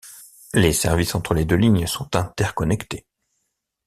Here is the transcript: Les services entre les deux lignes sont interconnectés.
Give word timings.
Les 0.55 0.73
services 0.73 1.13
entre 1.13 1.35
les 1.35 1.45
deux 1.45 1.57
lignes 1.57 1.85
sont 1.85 2.15
interconnectés. 2.15 3.05